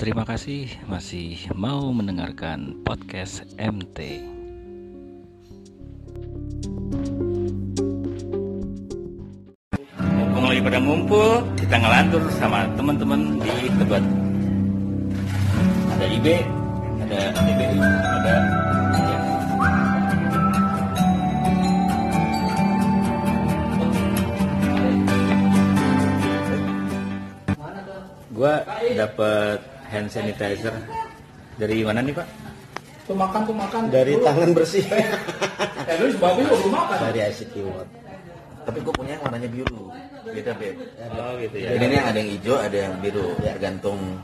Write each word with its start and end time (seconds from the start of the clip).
Terima 0.00 0.24
kasih 0.24 0.64
masih 0.88 1.36
mau 1.52 1.92
mendengarkan 1.92 2.80
podcast 2.88 3.44
MT. 3.60 4.24
Mumpung 10.00 10.44
lagi 10.48 10.60
pada 10.64 10.80
ngumpul, 10.80 11.44
kita 11.52 11.76
ngelantur 11.76 12.24
sama 12.32 12.64
teman-teman 12.80 13.44
di 13.44 13.68
Tebet. 13.76 14.04
Ada 15.92 16.06
IB, 16.16 16.26
ada 17.04 17.20
DBI, 17.36 17.76
ada. 17.84 18.36
Gua 28.32 28.64
dapat 28.96 29.79
hand 29.90 30.08
sanitizer 30.08 30.74
dari 31.58 31.82
mana 31.82 32.00
nih 32.00 32.14
pak? 32.14 32.26
Tuh 33.04 33.16
makan 33.18 33.40
tuh 33.42 33.56
makan. 33.58 33.80
dari 33.90 34.14
tangan 34.22 34.50
bersih 34.54 34.86
Eh 35.90 35.94
lu 35.98 36.06
lu 36.14 36.42
belum 36.46 36.70
makan. 36.70 36.98
dari 37.10 37.20
ICT 37.26 37.54
World 37.66 37.90
Tapi 38.60 38.78
gue 38.84 38.92
punya 38.94 39.16
yang 39.18 39.22
warnanya 39.24 39.48
biru, 39.50 39.88
beda 40.22 40.52
beb. 40.54 40.76
Oh 41.16 41.32
gitu 41.40 41.56
ya. 41.58 41.74
Ini 41.74 41.84
nih 41.90 42.00
ada 42.06 42.18
yang 42.20 42.30
hijau, 42.38 42.56
ada 42.60 42.76
yang 42.76 42.94
biru, 43.00 43.34
tergantung 43.40 44.20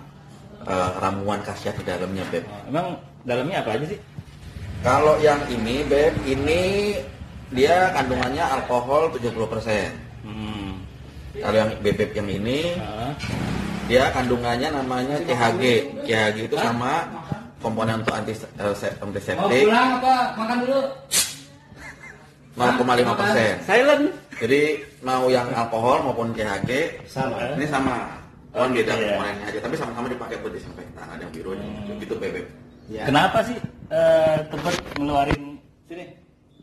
eh, 0.62 0.90
ramuan 1.02 1.40
khasiat 1.42 1.74
di 1.80 1.84
dalamnya 1.88 2.22
beb. 2.30 2.44
Emang 2.68 3.00
dalamnya 3.24 3.64
apa 3.64 3.74
aja 3.74 3.86
sih? 3.90 3.98
Kalau 4.84 5.16
yang 5.18 5.40
ini 5.50 5.82
beb, 5.88 6.12
ini 6.28 6.94
dia 7.50 7.90
kandungannya 7.96 8.44
alkohol 8.44 9.08
70%. 9.16 9.34
Hmm. 10.22 10.84
Kalau 11.32 11.56
yang 11.56 11.70
bebek 11.80 12.12
yang 12.14 12.28
ini, 12.28 12.76
Ah, 12.76 13.16
dia 13.86 14.10
kandungannya 14.10 14.68
namanya 14.72 15.16
CHG. 15.22 15.64
CHG 16.04 16.36
itu 16.44 16.56
sama 16.56 17.06
komponen 17.58 17.98
untuk 17.98 18.14
anti 18.14 18.32
eh, 18.32 18.74
se- 18.74 18.94
Mau 18.94 19.08
antiseptik 19.08 19.62
pulang 19.62 19.90
apa? 19.96 20.14
Makan 20.36 20.56
dulu. 20.62 20.80
0,5%. 22.56 23.60
silent. 23.62 24.04
Jadi 24.36 24.62
mau 25.00 25.28
yang 25.28 25.48
alkohol 25.50 26.00
maupun 26.02 26.32
CHG 26.32 26.70
sama 27.04 27.36
ini 27.52 27.66
sama. 27.66 28.08
Cuman 28.50 28.72
beda 28.72 28.88
Iya. 28.90 29.00
komponennya 29.12 29.44
aja, 29.46 29.58
tapi 29.60 29.74
sama-sama 29.76 30.06
dipakai 30.08 30.36
buat 30.40 30.48
disinfektan. 30.50 31.04
Ada 31.06 31.20
yang 31.20 31.32
biru, 31.32 31.52
Hmm. 31.52 32.00
gitu 32.00 32.16
bebek. 32.16 32.44
ya 32.86 33.04
Kenapa 33.04 33.42
sih 33.42 33.58
eh 33.88 34.36
Tebet 34.46 34.76
ngeluarin 34.96 35.58
sini? 35.84 36.04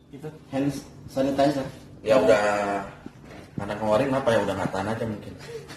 Itu. 0.09 0.29
hand 0.49 0.71
sanitizer 1.05 1.65
Ya 2.01 2.15
udah 2.17 2.81
karena 3.53 3.73
ngeluarin 3.75 4.09
apa 4.09 4.29
ya 4.29 4.39
udah 4.41 4.53
nggak 4.55 4.71
tahan 4.71 4.87
aja 4.89 5.03
mungkin. 5.05 5.33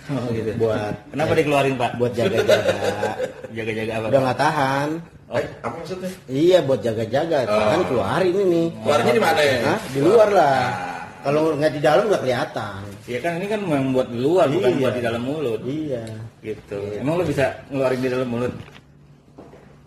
Oh 0.06 0.26
gitu. 0.30 0.50
buat 0.62 0.94
Kenapa 1.08 1.32
dikeluarin 1.34 1.74
pak? 1.74 1.90
buat 1.96 2.12
jaga-jaga 2.12 2.76
Jaga-jaga 3.56 3.92
apa? 3.94 4.06
udah 4.08 4.20
nggak 4.22 4.40
tahan 4.40 4.90
Oh. 5.26 5.34
Eh, 5.34 5.46
apa 5.58 5.74
maksudnya? 5.76 6.10
iya 6.26 6.62
buat 6.62 6.78
jaga-jaga 6.80 7.36
Oh. 7.44 7.58
kan 7.68 7.80
keluarin 7.84 8.30
ini 8.32 8.70
Keluarnya 8.76 9.10
di 9.10 9.18
mana 9.20 9.40
ya? 9.40 9.56
Hah? 9.66 9.78
di 9.84 10.00
luar 10.00 10.28
lah 10.30 10.58
Nah. 10.62 10.72
kalau 11.20 11.40
nggak 11.52 11.72
di 11.72 11.80
dalam 11.80 12.04
nggak 12.06 12.22
kelihatan 12.22 12.82
Ya 13.06 13.18
kan 13.18 13.32
ini 13.36 13.46
kan 13.46 13.60
memang 13.60 13.90
buat 13.92 14.08
di 14.08 14.18
luar, 14.18 14.46
bukan 14.48 14.66
Iya. 14.68 14.80
buat 14.80 14.94
di 14.94 15.02
dalam 15.02 15.22
mulut. 15.22 15.60
iya 15.62 16.04
Gitu. 16.40 16.78
Emang 16.96 17.18
lo 17.18 17.24
bisa 17.24 17.44
ngeluarin 17.66 17.98
di 17.98 18.08
dalam 18.08 18.28
mulut? 18.28 18.54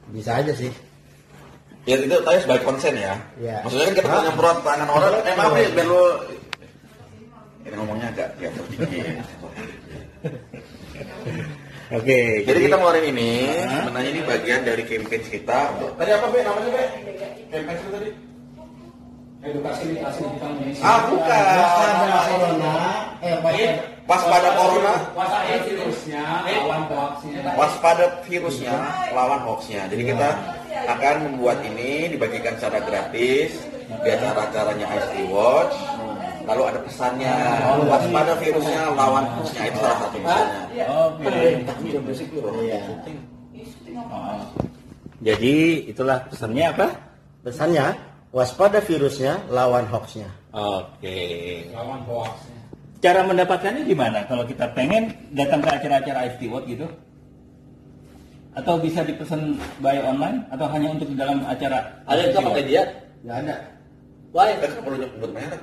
bisa 0.09 0.31
aja 0.35 0.51
sih 0.51 0.71
Ya 1.83 1.95
itu 1.95 2.11
tadi 2.19 2.37
sebagai 2.37 2.63
konsen 2.63 2.93
ya. 2.93 3.15
Iya. 3.35 3.63
Maksudnya 3.63 3.85
kan 3.87 3.95
kita 3.95 4.07
Hah? 4.09 4.21
nyemprot 4.21 4.57
tangan 4.61 4.89
orang, 4.91 5.11
eh 5.23 5.33
maaf 5.33 5.51
nih 5.51 5.67
biar 5.71 5.87
lu 5.87 6.01
ini 7.69 7.75
ngomongnya 7.77 8.07
agak 8.11 8.29
ya 8.41 8.49
dikit. 8.49 8.89
Oke. 11.89 12.45
Jadi 12.45 12.59
kita 12.69 12.75
ngeluarin 12.77 13.05
ini, 13.09 13.49
Hah? 13.65 13.81
sebenarnya 13.89 14.09
ini 14.13 14.21
bagian 14.21 14.61
dari 14.61 14.83
campaign 14.85 15.23
kita. 15.25 15.59
Tadi 15.73 16.11
apa 16.13 16.25
be 16.29 16.39
namanya 16.45 16.69
be? 16.69 16.83
Campaign 17.49 17.77
itu 17.77 17.89
tadi? 17.89 18.09
Edukasi 19.39 19.95
literasi 19.95 20.19
digital 20.27 20.51
Indonesia. 20.51 20.83
Ah 20.83 20.99
bukan. 21.07 21.43
waspada 21.47 22.19
corona 22.27 22.75
eh 23.23 23.33
waspada 23.39 23.71
Waspada 24.09 24.49
corona, 24.57 24.93
Waspada 25.13 25.53
virusnya, 25.69 26.23
lawan 26.49 26.81
hoaxnya. 26.89 27.41
waspada 27.53 28.05
virusnya, 28.25 28.75
lawan 29.13 29.39
hoaxnya. 29.45 29.81
Jadi 29.87 30.03
kita 30.11 30.29
akan 30.89 31.15
membuat 31.29 31.61
ini 31.61 32.09
dibagikan 32.17 32.57
secara 32.57 32.81
gratis 32.83 33.53
di 33.85 34.09
acara-acaranya 34.09 34.85
ICT 34.89 35.29
Watch. 35.29 35.77
Lalu 36.49 36.63
ada 36.65 36.79
pesannya, 36.81 37.35
waspada 37.85 38.33
virusnya, 38.41 38.81
lawan 38.97 39.25
hoaxnya 39.37 39.63
itu 39.69 39.77
salah 39.77 39.97
satu 40.01 40.17
pesannya. 40.17 40.61
Oke. 40.89 41.29
iya 42.65 42.77
Oh. 44.09 44.41
Jadi 45.21 45.55
itulah 45.93 46.25
pesannya 46.25 46.65
apa? 46.73 46.87
pesannya 47.39 47.95
waspada 48.35 48.83
virusnya 48.83 49.39
lawan 49.47 49.87
hoaxnya 49.87 50.27
Oke. 50.51 51.69
Lawan 51.71 52.01
hoaxnya. 52.03 52.59
Cara 52.99 53.23
mendapatkannya 53.23 53.87
gimana? 53.87 54.27
Kalau 54.27 54.43
kita 54.43 54.73
pengen 54.75 55.13
datang 55.31 55.63
ke 55.63 55.69
acara-acara 55.71 56.27
IFT 56.27 56.51
World 56.51 56.67
gitu? 56.67 56.87
Atau 58.57 58.81
bisa 58.81 59.05
dipesan 59.07 59.55
by 59.79 60.03
online? 60.03 60.43
Atau 60.51 60.67
hanya 60.67 60.97
untuk 60.97 61.07
di 61.07 61.15
dalam 61.15 61.45
acara? 61.47 62.03
Ada 62.09 62.33
yang 62.33 62.43
pakai 62.49 62.65
dia? 62.65 62.83
nggak 63.19 63.37
ada 63.45 63.55
Wah, 64.31 64.47
Kita 64.47 64.67
kan 64.67 64.81
perlu 64.83 64.97
nyebut 64.99 65.31
merek. 65.31 65.61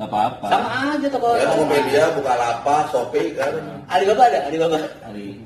Nggak 0.00 0.08
apa-apa. 0.16 0.46
sama 0.48 0.68
aja 0.96 1.08
toko. 1.12 1.28
Ya, 1.36 1.44
Tokopedia, 1.44 2.04
Bukalapak, 2.16 2.82
Shopee 2.88 3.36
kan. 3.36 3.52
Alibaba 3.84 4.22
ada, 4.32 4.38
Alibaba. 4.48 4.78
Ali. 5.04 5.36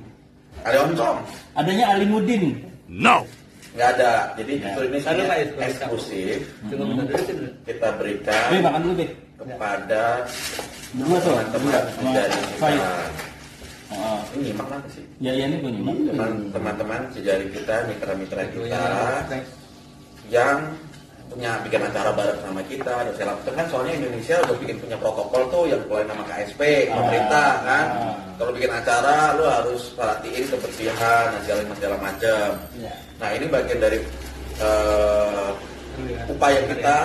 Ada 0.62 0.78
oncom. 0.86 1.16
Adanya 1.58 1.84
Alimudin. 1.90 2.54
Nggak 2.86 3.88
ada. 3.98 4.30
Jadi 4.38 4.52
Ya. 4.62 4.70
ini 4.78 4.98
Ada 5.02 5.22
nggak 5.26 5.38
ya? 5.42 5.66
eksklusif. 5.66 6.38
Dulu. 6.70 7.02
Kita 7.66 7.88
berikan 7.98 8.46
Be, 8.46 8.56
makan 8.62 8.80
dulu, 8.86 8.94
Be. 9.02 9.06
kepada 9.34 10.02
Berdua 10.94 11.18
tuh. 11.18 11.34
teman-teman 11.50 11.82
Berdua. 11.98 12.12
dari 12.14 12.38
kita. 12.46 12.70
Oh. 13.90 14.18
Ini 14.32 14.42
nyimak 14.48 14.68
apa 14.70 14.88
sih? 14.90 15.04
Ya, 15.18 15.32
ya 15.34 15.44
ini 15.46 15.56
gue 15.58 15.70
nyimak. 15.74 15.94
Teman- 16.14 16.46
Teman-teman 16.54 17.00
sejari 17.10 17.46
kita, 17.50 17.74
mitra-mitra 17.90 18.42
kita 18.46 18.82
yang 20.30 20.58
punya 21.30 21.50
bikin 21.66 21.80
acara 21.82 22.10
bareng 22.12 22.40
sama 22.44 22.60
kita 22.68 22.94
dan 23.04 23.12
saya 23.16 23.26
lakukan 23.34 23.54
kan 23.56 23.66
soalnya 23.72 23.92
Indonesia 23.98 24.36
udah 24.44 24.56
bikin 24.60 24.76
punya 24.78 24.96
protokol 25.00 25.42
tuh 25.50 25.64
yang 25.66 25.80
keluar 25.88 26.04
nama 26.06 26.22
KSP 26.28 26.60
pemerintah 26.92 27.48
kan? 27.64 27.86
Ah. 27.90 28.14
kalau 28.38 28.52
bikin 28.54 28.72
acara 28.72 29.16
lu 29.34 29.44
harus 29.48 29.82
perhatiin 29.96 30.44
kebersihan 30.46 31.24
dan 31.32 31.40
segala 31.42 31.60
segala 31.74 31.96
macam 31.98 32.48
nah 33.18 33.28
ini 33.34 33.46
bagian 33.50 33.80
dari 33.80 33.98
eh, 34.60 35.50
upaya 36.30 36.60
kita 36.70 36.96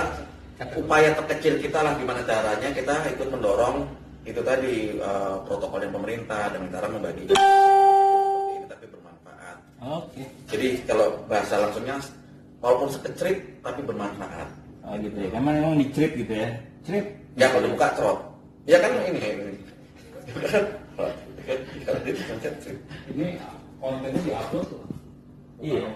upaya 0.75 1.09
terkecil 1.23 1.53
kita 1.57 1.79
lah 1.79 1.93
gimana 1.95 2.21
caranya 2.27 2.69
kita 2.75 2.95
ikut 3.15 3.27
mendorong 3.31 3.87
itu 4.29 4.41
tadi 4.45 4.93
eh, 4.93 5.35
protokol 5.49 5.81
yang 5.81 5.93
pemerintah 5.95 6.53
dengan 6.53 6.69
cara 6.69 6.85
membagi. 6.85 7.23
Seperti 7.33 8.53
ini 8.53 8.67
tapi 8.69 8.85
bermanfaat. 8.93 9.57
Oke. 9.79 10.21
jadi 10.45 10.69
kalau 10.85 11.17
bahasa 11.25 11.55
langsungnya 11.57 11.97
walaupun 12.61 12.89
sekecrit 12.93 13.48
tapi 13.63 13.81
bermanfaat. 13.83 14.49
Oh 14.85 14.95
gitu 14.99 15.17
ya. 15.19 15.29
Kan 15.33 15.41
memang 15.45 15.77
dicrit 15.77 16.11
gitu 16.15 16.33
ya. 16.33 16.49
Crit. 16.87 17.05
Ya 17.37 17.45
kalau 17.51 17.63
dibuka 17.67 17.87
cerot. 17.95 18.19
Ya 18.65 18.77
kan 18.81 18.91
ini 19.07 19.19
ini. 19.19 19.55
Kontennya 23.79 24.21
diupload 24.21 24.65
tuh. 24.67 24.81
Iya. 25.59 25.87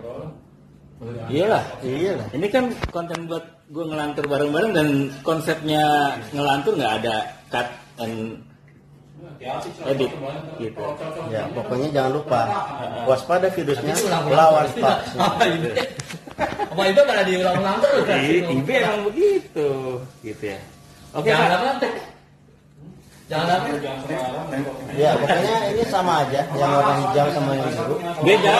Iyalah. 1.28 1.63
iyalah 1.84 2.28
Ini 2.31 2.47
kan 2.47 2.72
konten 2.96 3.28
buat 3.28 3.44
gue 3.68 3.85
ngelantur 3.90 4.25
bareng-bareng 4.28 4.72
dan 4.72 4.88
konsepnya 5.25 6.16
ngelantur 6.31 6.80
nggak 6.80 6.94
ada 7.03 7.16
cut 7.51 7.68
and 8.00 8.39
edit 9.83 10.12
gitu. 10.59 10.83
ya 11.31 11.48
pokoknya 11.51 11.89
jangan 11.92 12.12
lupa 12.16 12.42
waspada 13.07 13.48
virusnya 13.51 13.95
lawan 14.31 14.68
hoaxnya 14.71 15.83
Apa 16.38 16.81
itu 16.89 17.01
malah 17.06 17.25
diulang-ulang 17.25 17.77
terus? 17.80 18.03
kan? 18.06 18.18
I- 18.19 18.45
Ibe 18.50 18.74
emang 18.75 19.01
begitu 19.06 19.68
gitu 20.21 20.44
ya. 20.44 20.59
Oke 21.13 21.30
Jangan 21.30 21.50
Pak. 21.50 21.59
apa? 21.62 21.88
Jangan 23.24 23.47
apa? 23.50 23.68
ya 24.94 25.12
pokoknya 25.18 25.56
ini 25.74 25.83
sama 25.88 26.13
aja 26.27 26.41
yang 26.53 26.69
warna 26.69 26.94
hijau 27.01 27.27
sama 27.31 27.51
yang 27.56 27.69
biru 27.71 27.95
Beda. 28.25 28.56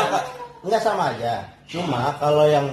Enggak 0.64 0.82
sama 0.82 1.04
aja. 1.12 1.34
Cuma 1.68 2.02
kalau 2.18 2.46
yang 2.48 2.68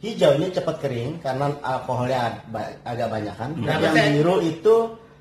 hijau 0.00 0.32
ini 0.38 0.48
cepat 0.48 0.76
kering 0.80 1.18
karena 1.20 1.50
alkoholnya 1.60 2.40
agak 2.82 3.08
banyak 3.10 3.34
kan. 3.36 3.50
Berapa 3.58 3.92
yang 3.92 4.12
biru 4.16 4.34
itu 4.40 4.74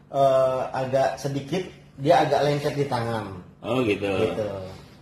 eh, 0.09 0.61
agak 0.71 1.17
sedikit 1.17 1.63
dia 1.99 2.23
agak 2.23 2.43
lengket 2.43 2.73
di 2.75 2.85
tangan 2.85 3.25
Oh 3.65 3.81
gitu. 3.81 4.05
gitu. 4.21 4.45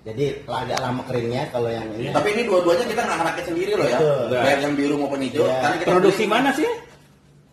Jadi 0.03 0.25
agak 0.43 0.79
lama 0.83 1.01
keringnya 1.07 1.47
kalau 1.47 1.71
yang 1.71 1.87
ini. 1.95 2.11
Tapi 2.11 2.27
ini 2.35 2.41
dua-duanya 2.43 2.83
kita 2.83 3.01
nggak 3.07 3.17
ngerakit 3.23 3.45
sendiri 3.47 3.71
loh 3.79 3.87
ya. 3.87 3.99
Betul. 3.99 4.35
Baik 4.35 4.59
yang 4.59 4.73
biru 4.75 4.95
maupun 4.99 5.19
hijau. 5.23 5.47
Iya. 5.47 5.55
Karena 5.63 5.75
kita 5.79 5.89
Produksi 5.95 6.23
beli- 6.27 6.33
mana 6.35 6.49
sih? 6.51 6.69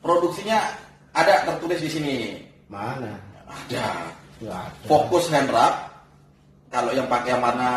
Produksinya 0.02 0.58
ada 1.14 1.35
tertulis 1.47 1.79
di 1.79 1.91
sini. 1.91 2.14
Mana? 2.67 3.14
Ada. 3.47 3.87
Ada. 4.43 4.58
Fokus 4.91 5.31
hand 5.31 5.50
wrap 5.55 5.90
kalau 6.70 6.94
yang 6.94 7.05
pakai 7.05 7.34
yang 7.34 7.43
warna 7.43 7.70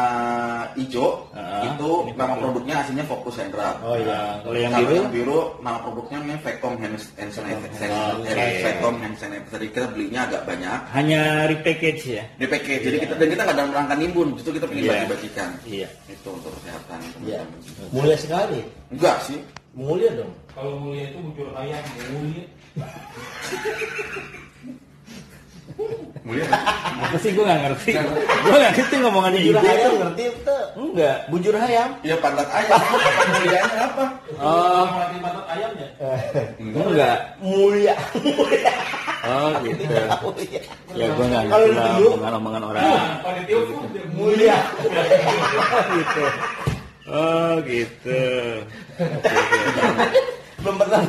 hijau 0.77 1.25
Ah, 1.33 1.65
itu 1.65 1.89
ini 2.05 2.13
nama 2.13 2.37
fokus. 2.37 2.43
produknya 2.45 2.75
aslinya 2.77 3.05
Focus 3.09 3.35
Hendra. 3.41 3.69
Oh 3.81 3.97
iya. 3.97 4.05
Nah, 4.05 4.33
kalau 4.45 4.53
yang 4.55 4.69
Kalau 4.69 4.85
biru 4.85 4.93
yang 4.95 5.09
biru 5.09 5.39
nama 5.59 5.77
produknya 5.81 6.17
namanya 6.21 6.39
Vacom 6.45 6.73
Hand 6.77 6.97
Hand 7.17 7.31
Sanitizer. 7.33 7.89
Oke. 7.89 8.45
Vacom 8.61 8.95
Hand 9.01 9.17
Sanitizer. 9.17 9.57
Jadi 9.57 9.65
kita 9.67 9.87
belinya 9.89 10.21
agak 10.23 10.41
banyak. 10.45 10.77
hanya 10.93 11.21
repackage 11.49 12.03
ya. 12.05 12.23
Di 12.37 12.45
package. 12.45 12.83
Jadi 12.85 12.97
kita 13.01 13.13
dan 13.17 13.27
kita 13.27 13.41
nggak 13.43 13.57
dalam 13.57 13.71
rangka 13.73 13.95
nimbun, 13.97 14.27
justru 14.37 14.51
kita 14.55 14.65
pengen 14.69 14.83
Iya. 14.85 14.91
bagi-bagikan. 14.93 15.49
Iya. 15.65 15.87
Itu 16.05 16.29
untuk 16.29 16.51
kesehatan. 16.61 16.99
Iya. 17.25 17.39
teman-teman. 17.41 17.89
Mulia 17.89 18.17
sekali. 18.19 18.59
Enggak 18.93 19.17
sih. 19.25 19.39
Mulia 19.73 20.11
dong. 20.13 20.29
Kalau 20.53 20.77
mulia 20.77 21.09
itu 21.09 21.17
bujur 21.17 21.49
ayam, 21.57 21.81
mulia. 22.13 22.45
Mulia. 26.23 26.47
Apa 27.03 27.17
sih 27.19 27.35
gue 27.35 27.43
nggak 27.43 27.61
ngerti. 27.67 27.91
gue 27.99 28.55
nggak 28.55 28.73
ngerti 28.79 28.95
ngomongan 29.03 29.31
Bujur 29.35 29.55
ibu. 29.59 29.67
ayam 29.67 29.91
ngerti 29.99 30.23
itu? 30.31 30.57
Enggak. 30.79 31.17
Bujur 31.27 31.55
ayam. 31.59 31.89
Iya 31.99 32.15
pantat 32.23 32.47
ayam. 32.47 32.79
Mulianya 33.33 33.81
apa? 33.91 34.05
Oh, 34.39 34.83
Melatih 34.87 35.19
pantat 35.19 35.45
ayamnya. 35.51 35.87
enggak. 36.63 37.17
Mulia. 37.43 37.95
Oh 39.23 39.51
gitu. 39.67 39.83
Ya 40.95 41.07
gue 41.11 41.25
nggak 41.27 41.43
Kalau 41.47 41.65
ngerti 41.67 41.75
lah 41.75 42.11
omongan-omongan 42.15 42.61
orang. 42.71 42.83
Nah, 42.83 43.11
kalau 43.19 43.35
di 43.35 43.43
telepon 43.51 43.87
dia 43.91 44.03
Mulia. 44.15 44.57
gitu. 45.99 46.25
Oh 47.03 47.53
gitu. 47.67 48.21
Belum 50.63 50.75
pernah 50.79 51.01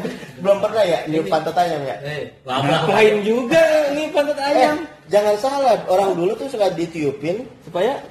belum 0.43 0.59
pernah 0.59 0.83
ya 0.83 0.99
ini 1.07 1.19
pantat 1.31 1.57
ayam 1.57 1.81
ya? 1.87 1.97
Eh. 2.03 2.27
Ngapain 2.43 3.17
juga 3.23 3.63
nih 3.95 4.07
pantat 4.11 4.39
ayam? 4.43 4.77
Eh, 4.83 5.09
jangan 5.09 5.35
salah, 5.39 5.79
orang 5.87 6.11
dulu 6.19 6.35
tuh 6.35 6.51
suka 6.51 6.75
ditiupin 6.75 7.47
Supaya 7.63 8.03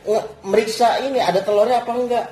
meriksa 0.47 1.03
ini 1.03 1.19
ada 1.19 1.43
telurnya 1.43 1.83
apa 1.83 1.91
enggak. 1.91 2.25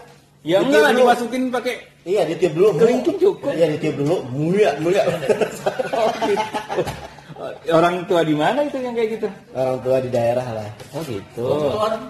ya 0.48 0.58
Ditiup 0.58 0.66
enggak 0.72 0.82
lah 0.82 0.92
dimasukin 0.96 1.44
pakai 1.52 1.76
Iya, 2.02 2.26
ditiup 2.26 2.54
dulu. 2.58 2.70
Kelingking 2.82 3.18
cukup. 3.22 3.54
Iya, 3.54 3.78
ditiup 3.78 3.96
dulu. 4.02 4.16
Mulia, 4.34 4.74
mulia. 4.82 5.06
oh, 5.06 6.10
gitu. 6.26 6.46
Orang 7.74 8.06
tua 8.06 8.22
di 8.22 8.34
mana 8.38 8.66
itu 8.66 8.78
yang 8.78 8.94
kayak 8.94 9.18
gitu? 9.18 9.28
orang 9.58 9.78
tua 9.82 9.98
di 9.98 10.10
daerah 10.14 10.46
lah. 10.46 10.70
Oh 10.94 11.02
gitu. 11.06 11.46
Orang 11.74 12.02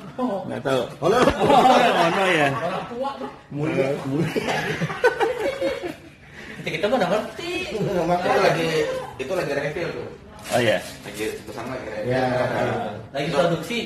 Nggak 0.48 0.62
tahu. 0.64 0.82
Oh, 1.00 1.08
no. 1.08 1.18
Oh, 1.20 1.80
yang 1.80 1.96
mana 1.96 2.24
ya? 2.28 2.48
orang 2.52 2.86
tua 2.92 3.10
mulia, 3.52 3.88
mulia. 4.08 4.32
Kita 6.62 6.70
kita 6.72 6.86
mah 6.86 6.98
udah 7.02 7.10
ngerti. 7.10 7.52
Itu 7.74 7.92
lagi 8.38 8.70
itu 9.18 9.32
lagi 9.34 9.52
refill 9.52 9.90
tuh. 9.90 10.08
Oh 10.54 10.62
ya. 10.62 10.78
Lagi 11.02 11.24
pesan 11.44 11.66
lagi 11.66 11.88
refill. 11.90 12.14
Ya. 12.14 12.26
Lagi 13.10 13.28
produksi. 13.30 13.80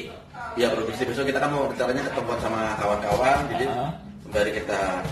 Ya 0.55 0.67
produksi 0.67 1.03
besok 1.03 1.25
kita 1.25 1.39
kan 1.39 1.51
mau 1.51 1.67
rencananya 1.67 2.03
ketemuan 2.05 2.39
sama 2.39 2.75
kawan-kawan, 2.79 3.43
jadi 3.51 3.65
sembari 4.23 4.51
kita 4.51 5.03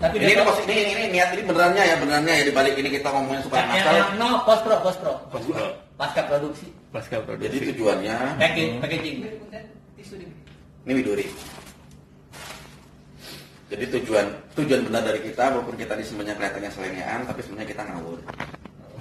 Tapi 0.00 0.16
ini, 0.16 0.32
ini, 0.32 0.40
pos- 0.40 0.60
ini, 0.64 0.74
ini, 0.76 0.92
ini 0.92 1.04
niat 1.12 1.28
ini 1.36 1.42
benerannya 1.44 1.82
ya 1.84 1.96
benerannya 2.00 2.32
ya 2.40 2.44
di 2.48 2.52
balik 2.52 2.76
ini 2.76 2.88
kita 2.88 3.08
ngomongin 3.12 3.40
supaya 3.44 3.64
yang, 3.64 3.68
yang, 3.68 3.84
masal. 3.84 3.96
yang 3.96 4.10
no 4.16 4.28
post 4.44 4.62
pro 4.64 4.76
post 4.80 4.98
pro 5.00 5.12
Post 5.28 5.46
pro. 5.52 5.66
pasca 5.96 6.20
produksi 6.24 6.66
Pasca 6.92 7.16
produksi. 7.20 7.44
Jadi 7.48 7.56
tujuannya 7.72 8.16
packing 8.40 8.70
packaging 8.80 9.16
ini 10.86 10.92
Widuri. 10.94 11.26
Jadi 13.66 13.84
tujuan 13.98 14.26
tujuan 14.54 14.80
benar 14.86 15.02
dari 15.02 15.20
kita 15.26 15.50
walaupun 15.50 15.74
kita 15.74 15.98
di 15.98 16.04
sebenarnya 16.06 16.38
kelihatannya 16.38 16.70
selengean 16.70 17.20
tapi 17.26 17.40
sebenarnya 17.42 17.68
kita 17.74 17.82
ngawur. 17.82 18.18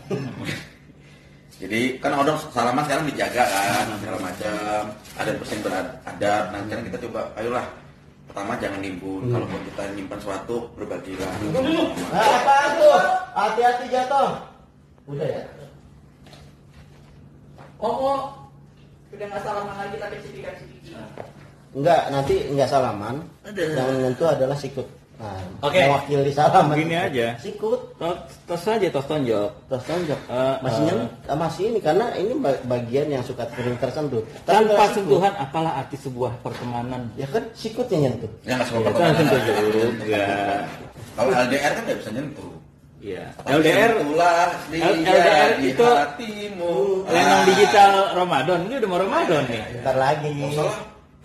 Jadi 1.61 1.81
kan 2.03 2.11
orang 2.11 2.35
salaman 2.51 2.83
sekarang 2.83 3.05
dijaga 3.07 3.43
kan 3.47 3.87
segala 4.01 4.19
macam 4.19 4.81
ada 5.15 5.31
persen 5.37 5.59
beradab. 5.61 6.43
Nah 6.51 6.59
sekarang 6.65 6.85
kita 6.91 6.97
coba 7.07 7.21
ayolah 7.37 7.65
pertama 8.25 8.57
jangan 8.59 8.79
nimbun 8.81 9.31
kalaupun 9.31 9.61
kita 9.71 9.83
nyimpan 9.95 10.19
sesuatu 10.19 10.67
berbagilah. 10.75 11.31
Nah, 12.11 12.25
apa 12.25 12.55
tuh? 12.75 12.99
Hati-hati 13.37 13.85
jatuh. 13.87 14.29
Udah 15.05 15.27
ya? 15.29 15.43
oh 17.79 17.93
oh 17.93 18.19
Udah 19.13 19.25
nggak 19.29 19.41
salaman 19.45 19.77
lagi 19.77 19.95
tapi 20.01 20.17
cipika-cipiki. 20.25 20.91
Enggak, 21.75 22.01
nanti 22.07 22.35
enggak 22.47 22.69
salaman. 22.69 23.15
Yang 23.45 23.87
menyentuh 23.91 24.27
adalah 24.31 24.55
sikut. 24.55 24.87
Nah, 25.15 25.39
Oke. 25.61 25.79
mewakili 25.79 26.27
salaman. 26.29 26.75
Gini 26.75 26.91
aja. 26.93 27.35
Sikut. 27.37 27.95
Tos, 27.95 28.15
tos 28.43 28.63
aja 28.65 28.87
tos 28.89 29.03
tonjok. 29.05 29.47
Terus 29.65 29.83
tonjok. 29.85 30.19
Eh, 30.25 30.55
masih 30.61 30.81
eh. 30.81 30.85
nyen- 30.85 31.11
ah, 31.25 31.37
masih 31.37 31.63
ini 31.65 31.79
karena 31.79 32.05
ini 32.15 32.33
ba- 32.35 32.63
bagian 32.65 33.07
yang 33.09 33.23
suka 33.23 33.47
kering 33.49 33.75
tersentuh. 33.77 34.23
Tanpa 34.43 34.87
sentuhan 34.89 35.31
apalah 35.33 35.77
arti 35.77 35.95
sebuah 35.97 36.35
pertemanan? 36.41 37.11
Ya 37.13 37.27
kan 37.27 37.47
sikut 37.53 37.87
yang 37.87 38.07
nyentuh. 38.07 38.31
Ya 38.41 38.55
nggak 38.55 38.67
semua 38.67 38.79
Ya, 38.79 38.85
pertemanan 38.85 39.15
kan 39.15 39.25
ada. 39.29 39.53
juga. 39.63 40.25
Kalau 41.13 41.31
LDR 41.33 41.71
kan 41.71 41.81
nggak 41.85 41.97
bisa 41.97 42.11
nyentuh. 42.11 42.51
Iya. 42.97 43.23
LDR 43.45 43.91
Itulah 43.93 44.39
dia 44.65 44.83
LDR 44.89 45.49
di 45.55 45.67
itu 45.69 45.85
hatimu. 45.85 46.75
lenong 47.05 47.39
Ah. 47.39 47.45
digital 47.45 47.91
Ramadan. 48.15 48.59
Ini 48.65 48.73
udah 48.79 48.89
mau 48.89 48.99
Ramadan 48.99 49.41
nih. 49.45 49.61
Bentar 49.75 49.95
lagi. 49.95 50.33
Ah, 50.57 50.75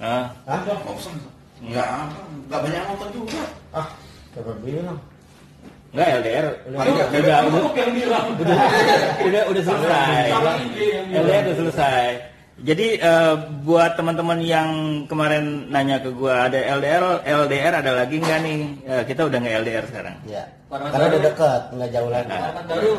Hah? 0.00 0.32
Mau 0.49 0.97
pesan? 0.97 1.14
Enggak, 1.61 1.87
enggak 2.49 2.61
banyak 2.64 2.82
nonton 2.88 3.08
juga. 3.12 3.43
Ah, 3.76 3.87
coba 4.32 4.56
bilang. 4.64 4.97
enggak 5.93 6.08
LDR. 6.25 6.47
Udah, 6.73 6.81
udah, 6.88 7.06
yang 7.76 7.93
bilang. 7.93 8.25
udah, 8.41 8.58
udah, 9.29 9.43
udah 9.52 9.62
selesai. 9.62 10.25
LDR 11.12 11.43
udah 11.44 11.58
selesai. 11.61 12.08
Jadi 12.61 13.00
eh, 13.00 13.35
buat 13.64 13.97
teman-teman 13.97 14.41
yang 14.44 14.69
kemarin 15.08 15.69
nanya 15.73 16.00
ke 16.00 16.12
gua 16.12 16.49
ada 16.49 16.61
LDR, 16.61 17.25
LDR 17.25 17.73
ada 17.85 17.93
lagi 17.93 18.20
nggak 18.20 18.41
nih? 18.41 18.61
Eh, 18.85 19.03
kita 19.05 19.29
udah 19.29 19.37
nggak 19.41 19.56
LDR 19.64 19.85
sekarang. 19.88 20.17
Ya. 20.25 20.44
Format 20.69 20.93
Karena 20.96 21.06
baru. 21.08 21.12
udah 21.12 21.23
dekat, 21.29 21.62
nggak 21.76 21.91
jauh 21.93 22.11
lagi. 22.12 22.37
format 22.37 22.67
baru 22.69 22.94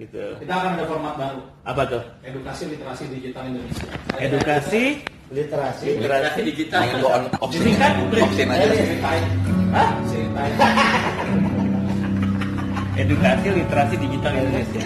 Gitu. 0.00 0.24
Kita 0.40 0.52
akan 0.56 0.70
ada 0.80 0.84
format 0.88 1.14
baru. 1.20 1.42
Apa 1.60 1.82
tuh? 1.84 2.02
Edukasi 2.24 2.62
literasi 2.72 3.04
digital 3.12 3.52
Indonesia. 3.52 3.84
Edukasi. 4.16 4.84
Literasi. 5.30 5.86
literasi 5.94 6.40
digital 6.42 6.82
Ini 6.82 6.94
gua 6.98 7.10
on- 7.16 7.30
opsin, 7.38 7.62
Disingkat? 7.62 7.92
opsin 8.18 8.46
aja. 8.50 8.66
Ceritain. 8.74 9.22
Hah? 9.70 9.88
Ceritain. 10.10 10.52
Edukasi 13.00 13.48
literasi 13.54 13.94
digital 13.96 14.32
Indonesia. 14.34 14.82